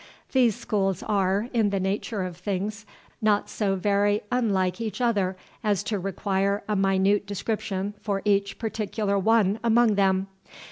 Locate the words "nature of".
1.79-2.35